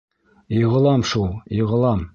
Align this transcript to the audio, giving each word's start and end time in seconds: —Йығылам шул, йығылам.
—Йығылам 0.61 1.07
шул, 1.13 1.31
йығылам. 1.61 2.07